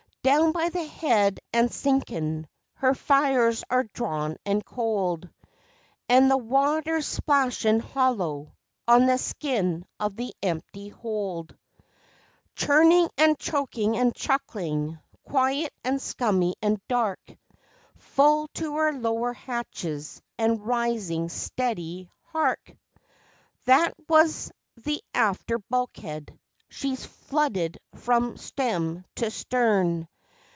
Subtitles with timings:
[0.23, 2.47] Down by the head an' sinkin'.
[2.75, 5.27] Her fires are drawn and cold,
[6.07, 8.53] And the water's splashin' hollow
[8.87, 11.57] on the skin of the empty hold
[12.55, 17.35] Churning an' choking and chuckling, quiet and scummy and dark
[17.97, 22.11] Full to her lower hatches and risin' steady.
[22.25, 22.77] Hark!
[23.65, 24.51] That was
[24.83, 26.37] the after bulkhead...
[26.69, 30.07] she's flooded from stem to stern....